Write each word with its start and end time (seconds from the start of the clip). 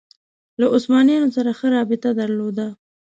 له 0.59 0.65
عثمانیانو 0.75 1.33
سره 1.37 1.49
ښه 1.57 1.67
رابطه 1.75 2.09
درلوده 2.21 2.67